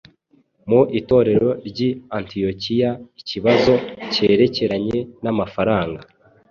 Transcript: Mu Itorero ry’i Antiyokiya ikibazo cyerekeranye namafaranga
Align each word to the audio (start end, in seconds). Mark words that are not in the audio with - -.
Mu 0.69 0.81
Itorero 0.99 1.49
ry’i 1.67 1.89
Antiyokiya 2.17 2.89
ikibazo 3.21 3.73
cyerekeranye 4.13 4.99
namafaranga 5.23 6.01